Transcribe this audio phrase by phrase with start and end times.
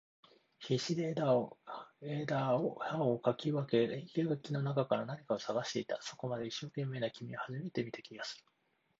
[0.59, 2.79] 必死で枝を葉を
[3.23, 6.01] 掻き分け、生垣の中から何かを探していた。
[6.01, 8.43] そこまで一生懸命な君は初めて見た気がする。